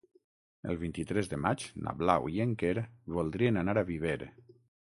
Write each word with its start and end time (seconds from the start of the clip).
El 0.71 0.79
vint-i-tres 0.83 1.29
de 1.33 1.39
maig 1.43 1.67
na 1.87 1.95
Blau 2.01 2.27
i 2.39 2.43
en 2.47 2.57
Quer 2.63 2.75
voldrien 3.19 3.63
anar 3.65 3.77
a 3.83 3.89
Viver. 3.95 4.19